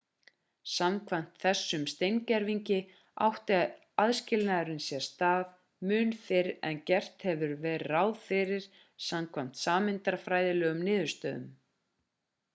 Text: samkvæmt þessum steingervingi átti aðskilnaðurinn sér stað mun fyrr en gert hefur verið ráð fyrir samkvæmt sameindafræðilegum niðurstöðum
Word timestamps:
samkvæmt 0.75 1.33
þessum 1.41 1.83
steingervingi 1.89 2.77
átti 3.25 3.59
aðskilnaðurinn 4.05 4.81
sér 4.85 5.05
stað 5.07 5.43
mun 5.91 6.13
fyrr 6.29 6.49
en 6.71 6.81
gert 6.91 7.25
hefur 7.27 7.53
verið 7.67 7.85
ráð 7.93 8.15
fyrir 8.29 8.65
samkvæmt 9.09 9.61
sameindafræðilegum 9.67 10.81
niðurstöðum 10.89 11.45